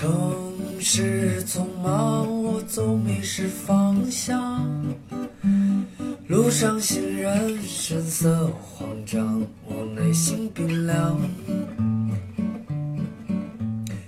[0.00, 0.10] 城
[0.80, 4.66] 市匆忙，我总迷失方向。
[6.26, 11.20] 路上行人神色慌张，我内心冰凉。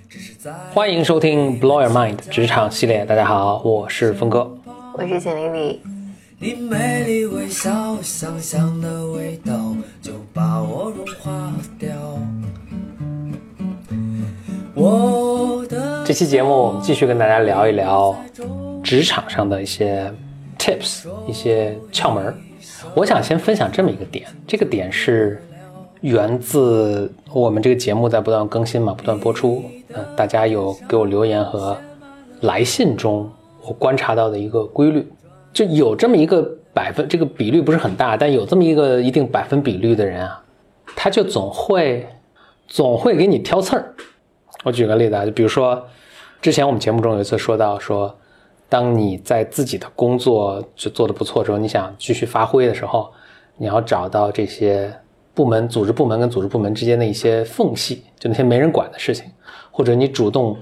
[0.09, 3.05] 只是在欢迎收听 Blow Your Mind 职场系列。
[3.05, 4.51] 大家好，我是峰哥。
[4.95, 5.81] 我是简丽丽，
[6.39, 12.17] 你美丽微笑，香香的味道就把我融化掉。
[14.83, 18.13] 我的这期节目我们继续跟大家聊一聊
[18.83, 20.11] 职场上的一些
[20.59, 22.35] tips，一些窍门。
[22.93, 25.41] 我想先分享这么一个点，这个点是
[26.01, 29.63] 源自我们这个节目在不断更新嘛，不断播出。
[29.93, 31.77] 呃，大家有给我留言和
[32.41, 33.31] 来信中，
[33.61, 35.07] 我观察到的一个规律，
[35.53, 40.43] 就有这么一个百分，这个比率不是很大，但有这么一个一定百分比率的人啊，
[40.93, 42.05] 他就总会
[42.67, 43.93] 总会给你挑刺儿。
[44.63, 45.85] 我举个例子啊，就比如说，
[46.41, 48.17] 之前我们节目中有一次说到说，
[48.69, 53.11] 当你在自己的工作就做得不错之后，你想继续发挥的时候，
[53.57, 54.91] 你要找到这些
[55.33, 59.25] 部门、组织部门跟组织部门之间的一些缝隙，就那些没人管的事情，
[59.69, 60.57] 或者你主动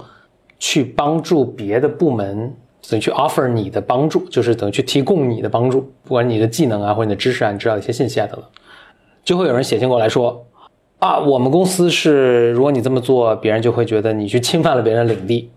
[0.58, 2.52] 去帮助别的部门，
[2.90, 8.44] 等于去 offer 你的帮助，就是等于去提供你的帮助，不管你的技能啊或者你的知识啊，你知道一些信息啊等等，
[9.24, 10.44] 就会有人写信过来说。
[11.02, 15.50] 啊，我们公司是，如果你这么做，别人就会觉得你去侵犯了别人的领地，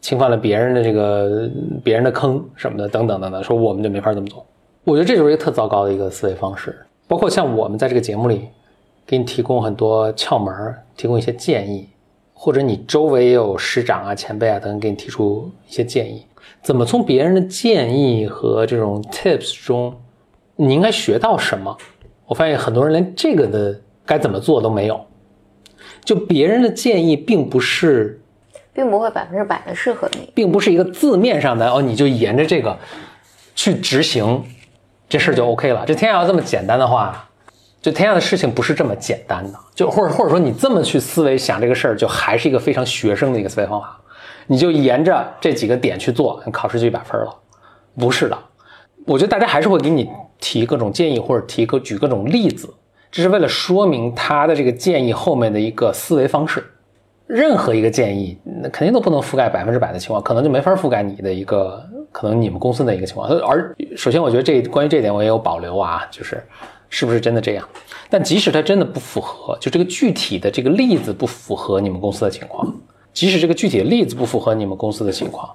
[0.00, 1.50] 侵犯了别人的这个
[1.84, 4.42] 别人的坑什么的，等等等等，说我们就没法这么做。
[4.84, 6.74] 我觉得这就是一个特糟糕的一个思维方式。
[7.06, 8.48] 包括像我们在这个节目里，
[9.06, 11.86] 给你提供很多窍门，提供一些建议，
[12.32, 16.24] 或者你周围也有师长啊、前辈啊等等给你提出一些建议，
[16.62, 19.94] 怎么从别人的建议和这种 tips 中，
[20.56, 21.76] 你应该学到什么？
[22.24, 23.78] 我发现很多人连这个的。
[24.06, 25.04] 该怎么做都没有，
[26.04, 28.20] 就别人的建议并不是，
[28.72, 32.78] 并不会百分之百的适合你，并不是一个字面上的哦，你就沿着这个
[33.56, 34.42] 去执行，
[35.08, 35.84] 这事儿就 OK 了。
[35.84, 37.28] 这天下要这么简单的话，
[37.82, 44.00] 就天下的事情不是这么简单的，就或者或者说你这么去思维想这个事儿，就还是一个非常学生的一个思维方法，
[44.46, 47.34] 你就沿着这几个点去做，你考试就一百分了，
[47.98, 48.38] 不是的。
[49.04, 50.08] 我觉得大家还是会给你
[50.38, 52.68] 提各种建议，或者提个举各种例子。
[53.10, 56.64] 这是为了说明他的这个建议后面的一个思维方式。
[57.26, 63.28] 任何一个建议，那肯定都不能覆盖百分之百的情况，可能就没法覆盖你的一个可能你们公司的一个情况。
[63.40, 66.40] 而首先，我觉得这关于这点我也有保留啊，就是
[66.88, 67.68] 是不是真的这样？
[68.08, 72.72] 但即使它真的不符合，就这个具体的这个例子不符合你们公司的情况，
[73.12, 75.50] 即使这个具体的例子不符合你们公司的情况，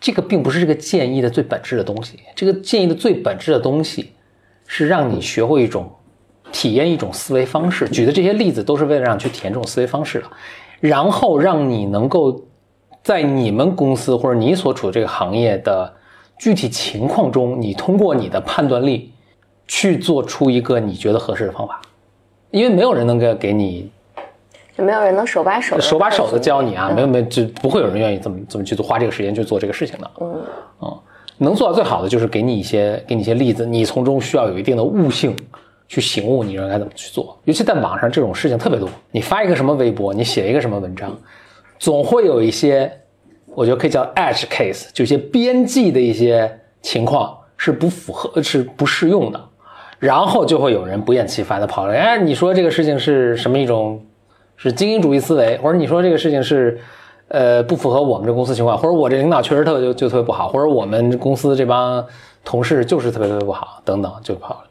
[0.00, 2.18] 这个并不是这个建议的最本质的东西。
[2.34, 4.10] 这个建议的最本质的东西
[4.66, 5.88] 是让你学会一种。
[6.54, 10.26] 体验一种思维方式，举的这些例子都是为了让你去体验这种思维方式的，
[10.78, 12.40] 然后让你能够
[13.02, 15.92] 在你们公司或者你所处的这个行业的
[16.38, 19.12] 具体情况中，你通过你的判断力
[19.66, 21.82] 去做出一个你觉得合适的方法，
[22.52, 23.90] 因为没有人能给给你，
[24.78, 30.42] 就没有人能手把手手把手的教你啊，没有没有就不会有人愿意这么这么去做，花这个时间去做这个事情的，嗯。
[30.82, 30.98] 嗯，
[31.38, 35.34] 能做到最好的就是给你一些给你一些例子，你从中需要有一定的悟性。
[35.86, 37.38] 去醒悟，你应该怎么去做？
[37.44, 41.16] 尤其在网上这种事情特别多，你发一个什么微博，你写一个什么文章，
[41.78, 42.90] 总会有一些，
[43.46, 49.40] 我觉得可以叫 edge case，就一些边际的一些情况是不符合、是不适用的，
[49.98, 54.04] 然后就会有人不厌其烦的跑来，哎，你说这个事情是什么一种，
[54.56, 56.80] 是精英主义思维，或者你说这个事情是，
[57.28, 62.04] 呃，不符合我们这公司情况，或者我这领导确实特别就就特别不好，或者我们公司这帮
[62.44, 64.64] 同事就是特别特别不好，等等就跑了。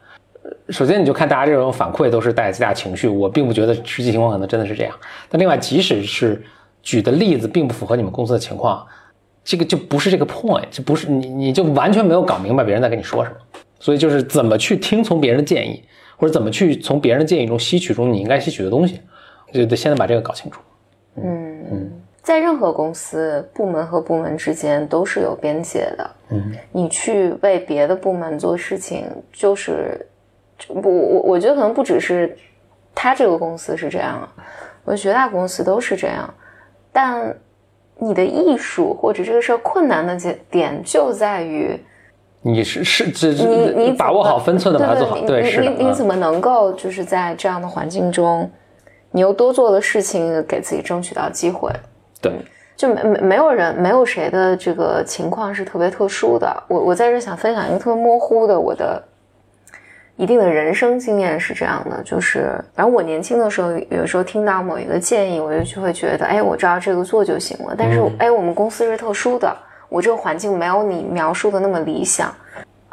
[0.70, 4.96] 首先，你就看大家这种反馈都是带自大情绪，我并不觉得实际情况可能真的是这样。
[5.28, 6.42] 但另外，即使是
[6.82, 8.82] 举的例子并不符合你们公司的情况，
[9.44, 13.36] 这个就不是这个 point，就不是你你就完全没有搞明白别人在跟你说什么。
[13.78, 15.84] 所以就是怎么去听从别人的建议，
[16.16, 19.02] 或者怎么去从别人的建议中吸取中你应该吸取的东西，
[19.52, 20.62] 就得先把这个搞清楚。
[21.16, 21.90] 嗯嗯，
[22.22, 26.10] 在任何公司，部门和部门之间都是有边界的。
[26.30, 30.00] 嗯，你去为别的部门做事情，就是。
[30.68, 32.36] 不，我我觉得可能不只是
[32.94, 34.28] 他这个公司是这样，
[34.84, 36.32] 我觉得绝大公司都是这样。
[36.92, 37.36] 但
[37.98, 41.78] 你的艺术或者这个事儿困难的点点就在于，
[42.40, 48.48] 你是是这你你把握好分寸的把它做好，对是你你怎么能够就是在这样的环境中，
[49.10, 51.70] 你又多做了事情，给自己争取到机会？
[52.22, 52.32] 对，
[52.76, 56.62] 就没没没有人没有谁的这个情况是特别特殊的。
[56.68, 59.02] 我我在这想分享一个特别模糊的我的。
[60.16, 67.74] 一定的人生经验是这样的，就是反正我年轻的时候，有时候听到某一个建议，我就就会觉得，哎，我知道这个做就行了。
[67.76, 69.56] 但是，哎，我们公司是特殊的，
[69.88, 72.32] 我这个环境没有你描述的那么理想，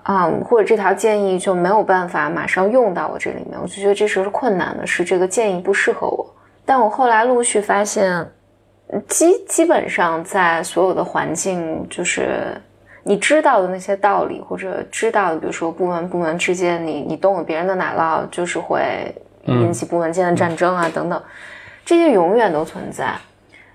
[0.02, 6.26] 啊，或者这条建议就没有办法马上用到我这里面，我就觉得这时候是困难的，是这个建议不适合我。
[6.66, 8.28] 但我后来陆续发现，
[9.08, 12.60] 基基本上在所有的环境，就是。
[13.04, 19.14] 你知道的那些道理，或者知道的，比如说部门部门之间，你你动了别人的奶酪，就是会
[19.46, 21.22] 引起部门间的战争啊，等等，
[21.84, 23.16] 这些永远都存在。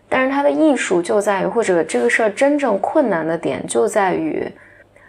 [0.08, 4.49] 但是它的艺术就在于，或者这个事儿真正困难的点就在于，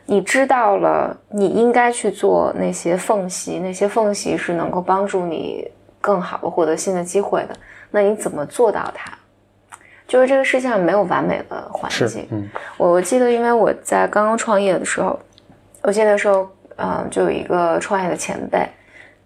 [0.07, 5.69] 你知道了你应该去做那些缝隙，那些缝隙是能够帮助你
[6.01, 7.55] 更好的获得新的机会的。
[7.91, 9.15] 那你怎么做到它？
[10.07, 12.25] 就是这个世界上没有完美的环境。
[12.31, 15.19] 嗯，我我记得，因为我在刚刚创业的时候，
[15.81, 18.65] 我记得那时候，嗯，就有一个创业的前辈，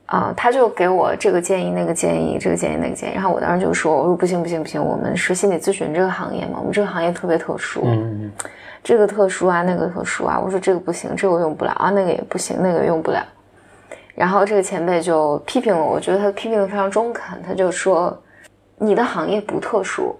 [0.07, 3.13] 啊，他就给我这个建议、那个建议、这个建议、那个建议。
[3.13, 8.31] 然后我当时就说：“我说不行不行不行，我们是心理咨询这个行业嘛，我们这个行业特别特殊，嗯
[8.83, 10.41] 这个特殊啊，那个特殊啊。
[10.43, 13.23] 我说这个不行，这个用不了啊，那个也不行，那个用不了。
[14.15, 18.19] 然后这个前辈就批评了我，我觉得他批评的非常中肯，他就说：
[18.77, 20.15] 你的行业不特殊。”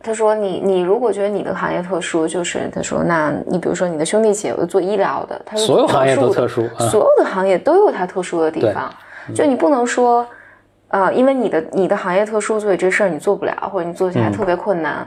[0.00, 8.88] 他说：“你你如果觉得你的行业特殊，就是他说，那你比如说你的兄弟姐夫做医疗的，他说所有行业都特殊，所有的行业都有它特殊的地方。
[9.34, 10.24] 就你不能说，
[10.88, 15.04] 呃，因为你的你的行业特殊，所以这事儿你做不了，或者你做起来特别困难，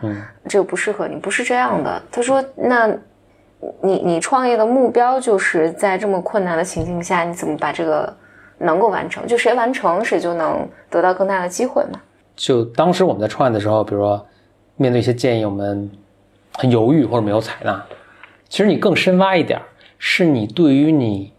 [0.49, 2.01] 这个不适合你，不是这样的。
[2.11, 2.87] 他说，那
[3.81, 8.13] 你你创业的目标就是在这么困难的情境下，你怎么把这个
[8.57, 9.25] 能够完成？
[9.25, 11.99] 就谁完成，谁就能得到更大的机会嘛。
[12.35, 14.23] 就当时我们在创业的时候，比如说。”
[14.81, 15.89] 面对一些建议，我们
[16.53, 17.85] 很犹豫或者没有采纳。
[18.49, 19.61] 其实你更深挖一点，
[19.97, 21.31] 是你对于你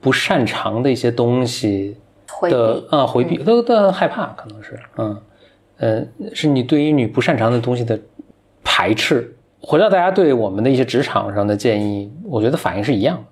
[0.00, 1.96] 不擅长的一些东西
[2.42, 5.20] 的啊回避，都都害怕，可能是嗯
[5.78, 8.00] 呃，是你对于你不擅长的东西的
[8.62, 9.34] 排斥。
[9.60, 13.24] 回到大家对我们的一些职场上的建议，我觉得反应是一样的。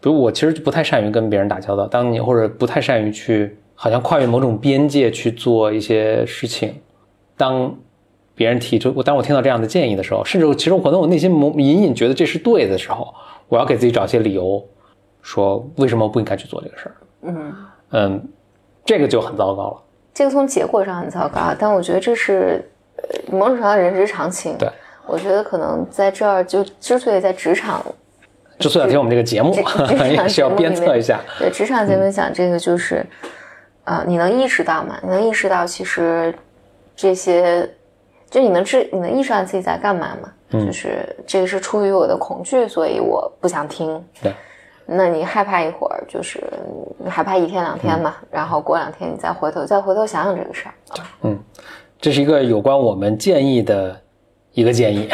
[0.00, 6.74] 比如我其实不太善于跟别人打交道，当你或者不太善于去好像跨越某种边界去做一些事情，
[7.36, 7.74] 当。
[8.40, 13.12] 别人提出我，当我听到这样的建议的时候，甚至其实可能我内心某隐隐觉得这是对的时候，
[13.48, 14.66] 我要给自己找些理由，
[15.20, 16.94] 说为什么不应该去做这个事儿。
[17.20, 17.54] 嗯
[17.90, 18.28] 嗯，
[18.82, 19.82] 这个就很糟糕了。
[20.14, 22.66] 这个从结果上很糟糕，但我觉得这是
[23.30, 24.56] 某种程度上人之常情。
[24.56, 24.70] 对，
[25.06, 27.84] 我觉得可能在这儿就之所以在职场，
[28.58, 29.54] 之所以要听我们这个节目，
[30.08, 31.20] 也是要鞭策一下。
[31.38, 33.04] 对，职场节目讲这个就是，
[33.84, 34.98] 呃，你能意识到吗？
[35.02, 36.34] 你能意识到其实
[36.96, 37.68] 这些。
[38.30, 40.32] 就你能知，你能意识到自己在干嘛吗？
[40.52, 44.02] 嗯，就是这个是出于我的恐惧，所以我不想听。
[44.22, 44.32] 对，
[44.86, 46.40] 那你害怕一会儿，就是
[47.08, 50.74] 害怕一天两天嘛，然后过两天你再回头，再回头想想这个事儿。
[51.22, 51.38] 嗯，
[52.00, 54.00] 这是一个有关我们建议的
[54.52, 55.08] 一个建议。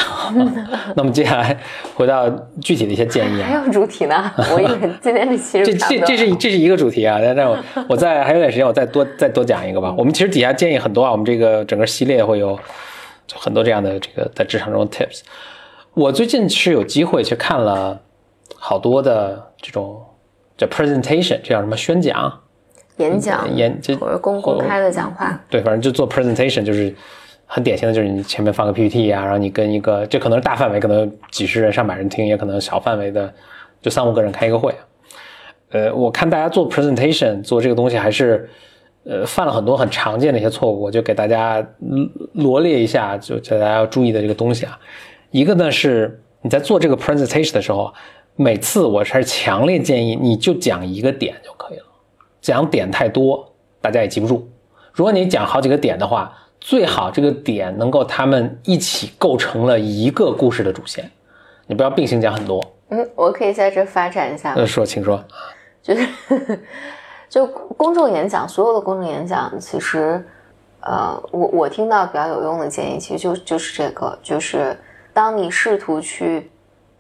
[0.97, 1.59] 那么接下来
[1.95, 2.29] 回到
[2.61, 4.31] 具体的一些建议啊，还有主题呢？
[4.55, 7.59] 我以为今天这其实这这这是这是一个主题啊，但我
[7.89, 9.95] 我再还有点时间，我再多再多讲一个吧。
[9.97, 12.59] 我们其实底下建议很多啊，我们这个整个系列会有。
[13.27, 15.23] 就很多这样的这个在职场中的 tips，
[15.95, 18.01] 我最近是有机会去看了
[18.57, 20.01] 好多的这种
[20.57, 22.41] 叫 presentation，这叫什么宣讲、
[22.99, 25.41] 演讲、演就或者公公开的讲话。
[25.51, 26.95] 对，反正就做 presentation，就是
[27.47, 33.35] 很典型的，就是你前面放个 PPT 啊，然后你跟一个，这可能是大范围，可能几十人、上百人听，也可能小范围的，
[33.83, 34.75] 就三五个人开一个会。
[35.71, 38.49] 呃，我看大家做 presentation 做这个东西还是。
[39.09, 41.65] 呃，犯了很多很常见的一些错误，我就给大家
[42.33, 44.77] 罗列一下，就大家要注意的这个东西啊。
[45.31, 47.95] 一个呢是你在做这个 presentation 的时候，
[48.35, 51.85] 每次我是强烈建议你就讲一个点就可以了，
[52.41, 53.49] 讲点太多
[53.81, 54.49] 大家也记不住。
[54.93, 61.09] 如果你讲好几个点的话，最好这个点能够他们一起构成了一个故事的主线，
[61.69, 62.61] 你不要并行讲很多。
[62.89, 64.55] 嗯，我可以在这发展一下。
[64.55, 65.25] 呃，说，请说。
[65.81, 66.05] 就是。
[67.29, 70.25] 就公众演讲，所有的公众演讲，其实，
[70.81, 74.79] 呃，我我听到比较有用的建议，其实就就是这个，就是
[75.13, 76.51] 当你试图去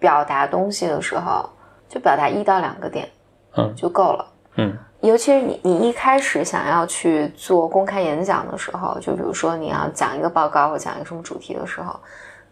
[0.01, 1.49] 表达东西的时候，
[1.89, 3.09] 就表达一到两个点，
[3.57, 11.99] 嗯，就够了，嗯，尤其是你你一开始想要去做公开演讲的时候，就比如说你要讲一个报告或讲一个什么主题的时候，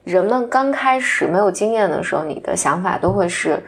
[0.05, 3.61] 人们刚开始没有经验的时候，你的想法都会是。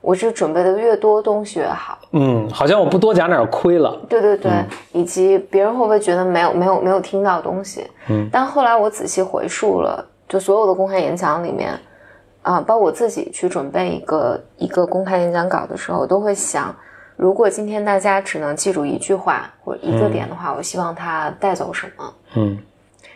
[0.00, 1.98] 我是准备的越多东西越好。
[2.12, 3.96] 嗯，好像我不多讲点亏了。
[4.08, 4.50] 对对对，
[4.92, 7.86] 以及别人会不会觉得没有没有没有听到东西？
[8.08, 11.78] 嗯，但后来我仔细回溯了，就所有的公开演讲里面，
[12.42, 16.74] 啊，包括我自己去准备一个一个公开演讲稿的时候，都会想
[17.16, 22.14] 如果今天大家只能记住一句话或一个点的话，我希望他带走什么？
[22.34, 22.58] 嗯，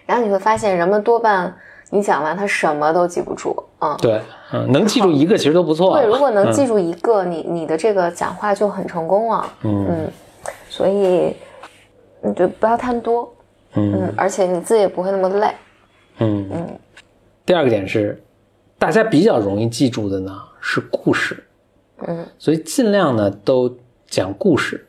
[0.07, 1.53] 然后你会发现，人们多半
[1.91, 3.55] 你讲完他什么都记不住。
[3.81, 4.21] 嗯，对，
[4.53, 5.97] 嗯，能记住一个其实都不错。
[5.99, 9.47] 对，如果能记住一个，你你的这个讲话就很成功了。
[9.63, 10.11] 嗯嗯，
[10.69, 11.37] 所以
[12.23, 13.33] 你就不要贪多。
[13.75, 15.55] 嗯，而且你自己也不会那么累。
[16.19, 16.79] 嗯嗯。
[17.45, 18.23] 第二个点是，
[18.79, 21.45] 大家比较容易记住的呢是故事。
[22.07, 23.71] 嗯，所以尽量呢都
[24.07, 24.87] 讲故事，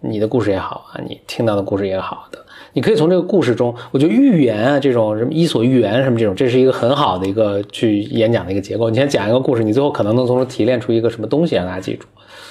[0.00, 2.38] 你的故事也好啊，你听到的故事也好的，
[2.72, 8.88] 你可以从这个故事中，我觉得寓言啊这种什么伊索寓言什么这种，这是一个很好的一个去演讲的一个结构。
[8.90, 12.06] 你先讲一个故事，你最后可能能从中提炼出一个什么东西让大家记住。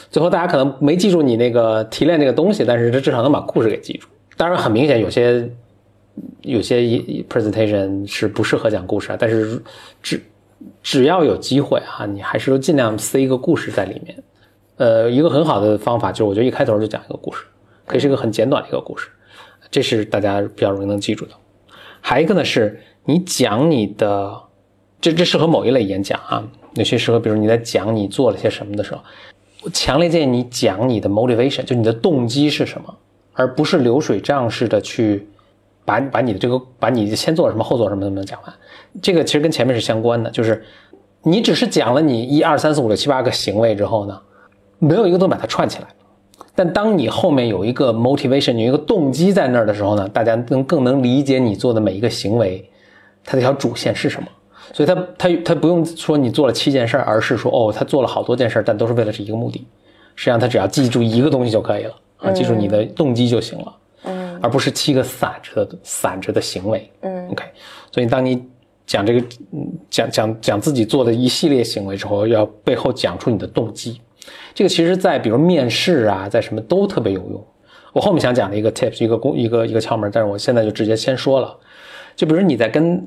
[0.09, 4.07] 最后大家可能没记住你那个提炼这个东西，但是这至少能把故事给记住。
[4.37, 5.49] 当然很明显有些
[6.41, 6.81] 有些
[7.29, 9.61] presentation 是不适合讲故事啊，但是
[10.01, 10.21] 只。
[10.83, 14.15] 只要有机会哈，你还是尽量塞一个故事在里面。
[14.77, 17.43] 呃，一个很好的方法就是，我觉得一开头就讲一个故事，
[17.87, 19.09] 可以是一个很简短的一个故事，
[19.71, 21.31] 这是大家比较容易能记住的。
[22.01, 24.39] 还一个呢，是你讲你的，
[24.99, 26.43] 这这适合某一类演讲啊，
[26.75, 29.01] 有些适合，比如你在讲你做了些什么的时候，
[29.63, 32.93] 我强烈建议你讲你的 motivation，就你的动机是什么，
[33.33, 35.27] 而不是流水账式的去
[35.85, 38.53] 把把你的这个把你先做什么后做什么怎么讲完。
[39.01, 40.63] 这个其实跟前面是相关的，就是
[41.23, 44.19] 你只是讲了你一二三四五六七八个行为之后呢，
[44.79, 45.87] 没有一个东西把它串起来。
[46.53, 52.63] 但当你后面有一个 motivation，有一个动机在那儿的时候呢，大家能更能理解你做的每一个行为，
[53.23, 54.27] 它这条主线是什么。
[54.73, 59.65] 所以他他他不用说你做了七件事，而是说哦，他做了好多件事，但都是为了这一个目的。
[60.15, 67.43] 实际上他只要记住一个东西就可以了啊，记住你的动机就行了，嗯，而不是七个散着的散着的行为，嗯，OK。
[67.91, 68.41] 所以当你
[68.85, 69.25] 讲这个，
[69.89, 73.99] 讲讲讲自己做的一系列行为之后，要背后讲出你的动机。
[74.53, 77.43] 这个其实，在比如面试啊，在什么都特别有用。
[77.93, 81.57] 我后面想讲的一个 tips，一个工，一个一个窍门，但是我现在就直接先说了。
[82.15, 82.97] 就比如你在跟，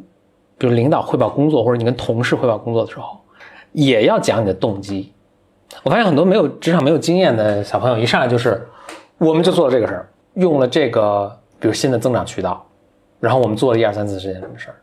[0.59, 3.19] 比如领导汇报工作，或者你跟同事汇报工作的时候，
[3.73, 5.13] 也要讲你的动机。
[5.83, 8.67] 我发现很多没有职场没有经验的小朋友，一上来就是，
[9.19, 12.65] 我们就做了这个事儿，用了这个，比如新的增长渠道，
[13.21, 14.77] 然后我们做了一二三四十件什么事儿。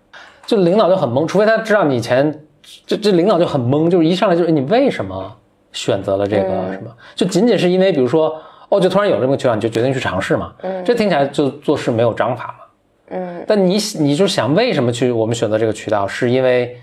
[0.45, 2.43] 就领导就很懵，除非他知道你以前，
[2.85, 5.37] 这这领导就很懵，就是一上来就是你为什么
[5.71, 6.91] 选择了这个什么？
[7.15, 10.53] 就仅仅是因为比如说哦，就突然有这么个渠道，你就决定去尝试嘛？
[10.61, 12.65] 嗯，这听起来就做事没有章法嘛？
[13.09, 16.07] 嗯，但你你就想为什么去我们选择这个渠道？
[16.07, 16.77] 是因为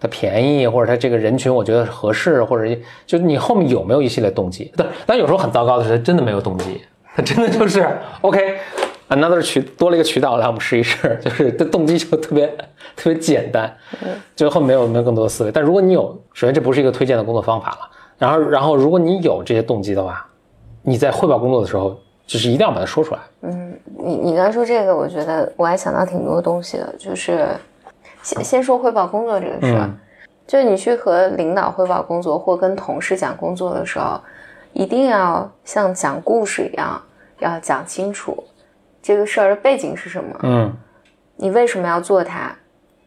[0.00, 2.76] 它便宜，或者它这个人群我觉得合适，或者
[3.06, 4.72] 就你后面有没有一系列动机？
[4.76, 6.80] 但，但有时候很糟糕的是，他真的没有动机，
[7.14, 7.86] 他真的就是
[8.20, 8.58] OK。
[9.10, 12.46] Another 渠多了一个渠道来，我们试一试， 就是这动机就特别
[12.94, 13.74] 特别简单，
[14.36, 15.50] 最后没有没有更多的思维。
[15.50, 17.78] 但如果你有，首先这不是一个推荐的工作方法了。
[18.18, 20.26] 然后然后如果你有这些动机的话，
[20.82, 21.96] 你在汇报工作的时候，
[22.26, 23.20] 就是一定要把它说出来。
[23.42, 27.48] 嗯，你你刚才说这个，我觉得我还想到挺多东西的，就是
[28.22, 29.90] 先先说汇报工作这个事儿，
[30.46, 34.20] 就是你去和领导汇报工作或跟同事讲工作的时候，
[34.72, 37.00] 一定要像讲故事一样，
[37.38, 38.44] 要讲清楚。
[39.00, 40.36] 这个事儿的背景是什么？
[40.42, 40.76] 嗯，
[41.36, 42.54] 你为什么要做它？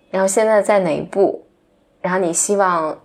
[0.10, 1.46] 然后现在在哪一步？
[2.02, 2.98] 然后你希望，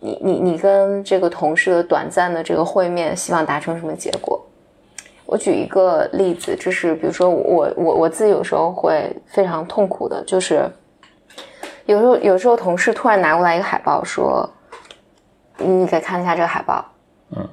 [0.00, 4.40] 你你你跟这个同事的短暂的这个会面，希望达成什么结果？
[5.26, 10.68] 我举一个例子，就是比如说我我我自己有时候会非常痛苦的，就是
[11.86, 14.48] 有时候有时候同事突然拿过来一个海报，说
[15.58, 16.84] 你可以看一下这个海报。
[17.36, 17.48] 嗯。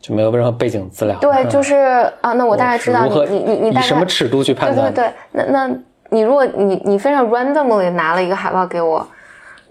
[0.00, 1.16] 就没有任何背景资料。
[1.18, 1.76] 对， 就是
[2.20, 4.92] 啊，那我大概知道你你你你什么尺度去判断？
[4.92, 5.74] 对对对，那那
[6.10, 9.06] 你如果你你非常 randomly 拿了一个海报给我，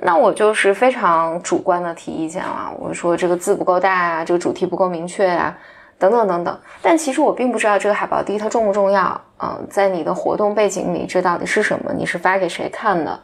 [0.03, 2.71] 那我就是非常主观的提意见了。
[2.77, 5.57] 我说这个字不够大啊，这个主题不够明确啊，
[5.97, 6.59] 等等等等。
[6.81, 9.01] 但其实我并不知道这个海报第一它重不重要
[9.37, 11.93] 啊，在你的活动背景里这到底是什么？
[11.93, 13.19] 你是发给谁看的？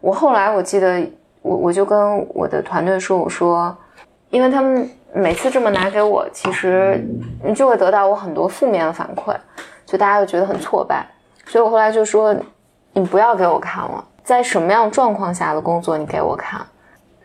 [0.00, 1.00] 我后来我记得
[1.42, 3.76] 我我就跟我的团队说，我说，
[4.30, 4.90] 因为他们。
[5.12, 7.04] 每次这么拿给我，其实
[7.42, 9.34] 你就会得到我很多负面的反馈，
[9.84, 11.04] 就大家就觉得很挫败。
[11.46, 12.32] 所以我后来就说，
[12.92, 16.64] 你不要给我看了，在什么样状况下的工作你给我看，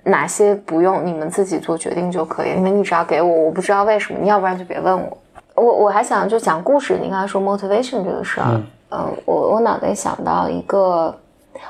[0.06, 2.50] 哪些不用你们自己做决定就可以。
[2.58, 5.16] 因为你只要给我，我不知道为什么，你要不然就别问我。
[5.54, 8.60] 我我还想就讲故事，你刚才说 motivation 这个事儿，
[8.90, 11.16] 嗯，我我脑袋想到一个，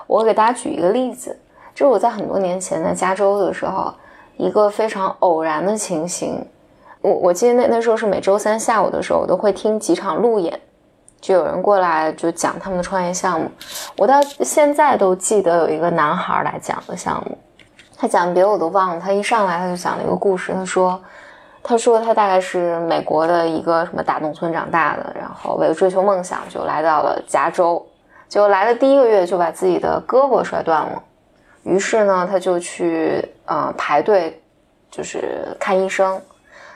[0.07, 1.37] 我给大家举一个例子，
[1.73, 3.93] 就是我在很多年前在加州的时候。
[4.37, 6.45] 一个非常偶然的情形，
[7.01, 10.57] 我我记得那那时候是每周三下午的时候，我都会听几场路演，
[11.21, 13.49] 就有人过来就讲他们的创业项目。
[13.97, 17.37] 我到现在都记得有一个男孩来讲的项目，
[17.97, 19.01] 他讲别的我都忘了。
[19.01, 21.01] 他一上来他就讲了一个故事，他说
[21.63, 27.83] 他说他大概是美国的一个什么大农村长大的，然后为了追求梦想就来到了加州，
[28.27, 31.01] 结果来的第一个月就把自己的胳膊摔断了，
[31.63, 34.39] 于是呢他就去呃排队，
[34.91, 36.21] 就是看医生。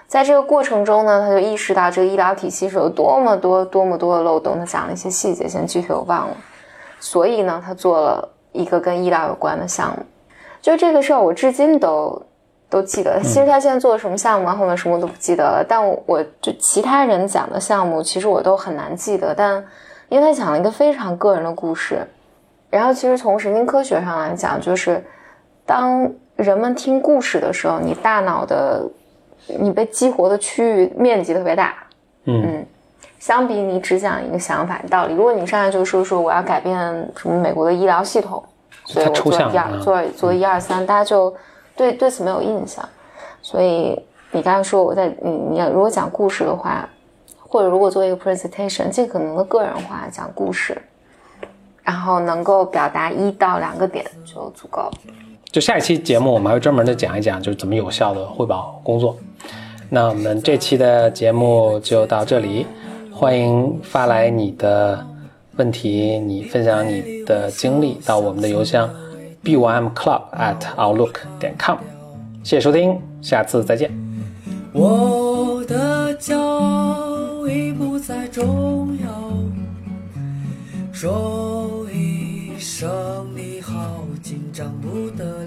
[0.09, 4.57] 在这个过程中呢，他就意识到这个医疗体系是有多么多、多么多的漏洞。
[4.57, 6.35] 他讲了一些细节，现在具体我忘了。
[6.99, 10.03] 所以呢，他做了一个跟医疗有关的项目。
[10.63, 12.19] 就这个事儿，我至今都
[12.71, 13.21] 都记得。
[13.21, 15.63] 其实他现在做了什么项目，后面什么都不记得了。
[15.69, 19.35] 但我就其他人讲的项目，其实我都很难记得。
[19.35, 19.63] 但
[20.09, 22.03] 因为他讲了一个非常个人的故事，
[22.71, 25.05] 然后其实从神经科学上来讲，就是
[25.67, 28.81] 当人们听故事的时候，你大脑的。
[29.57, 31.73] 你被激活的区域面积特别大，
[32.25, 32.65] 嗯，
[33.19, 36.77] 相比你只讲一个想法道理，如果你上来就说说我要改变
[37.15, 38.43] 什么美国的医疗系统，
[38.85, 41.33] 所以我做一二做做一二三，大家就
[41.75, 42.87] 对对此没有印象。
[43.41, 43.97] 所以
[44.31, 46.87] 你刚才说我在你你要如果讲故事的话，
[47.39, 50.79] 或者如果做一个 presentation，尽可能的个人化讲故事，
[51.83, 54.91] 然后能够表达一到两个点就足够。
[55.51, 59.17] 就下一期节目，我们还会专门的讲一讲，就是怎么有效的汇报工作。
[59.89, 62.67] 那我们这期的节目就到这里，
[63.11, 65.03] 欢迎发来你的
[65.55, 68.87] 问题，你分享你的经历到我们的邮箱
[69.41, 71.77] b y m club at outlook 点 com。
[72.43, 73.89] 谢谢收听，下次再见。
[74.71, 79.09] 我的骄傲已不再重要，
[80.93, 82.87] 说一声
[83.35, 83.73] 你好，
[84.21, 85.38] 紧张不得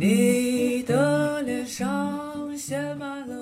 [0.00, 3.39] 你的脸上写满了。